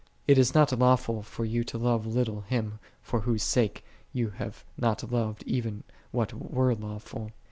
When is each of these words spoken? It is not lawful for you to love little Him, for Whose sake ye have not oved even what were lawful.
It 0.27 0.39
is 0.39 0.55
not 0.55 0.71
lawful 0.71 1.21
for 1.21 1.45
you 1.45 1.63
to 1.65 1.77
love 1.77 2.07
little 2.07 2.41
Him, 2.41 2.79
for 3.03 3.19
Whose 3.19 3.43
sake 3.43 3.83
ye 4.11 4.27
have 4.37 4.65
not 4.75 4.97
oved 5.03 5.43
even 5.43 5.83
what 6.09 6.33
were 6.33 6.73
lawful. 6.73 7.29